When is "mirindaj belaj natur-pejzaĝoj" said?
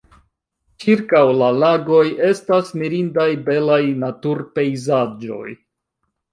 2.83-5.49